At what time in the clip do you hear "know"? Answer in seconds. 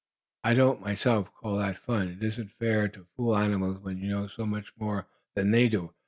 4.09-4.25